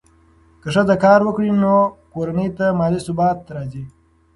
[0.61, 1.75] که ښځه کار وکړي، نو
[2.13, 3.83] کورنۍ ته مالي ثبات راځي.